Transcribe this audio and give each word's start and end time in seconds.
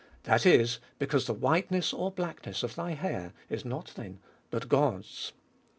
that 0.23 0.47
is, 0.47 0.79
because 0.97 1.27
the 1.27 1.31
whiteness 1.35 1.93
or 1.93 2.09
blackness 2.11 2.63
of 2.63 2.73
thy 2.73 2.95
hair 2.95 3.33
is 3.51 3.63
not 3.63 3.91
thine, 3.93 4.17
but 4.49 4.67
God's. 4.67 5.33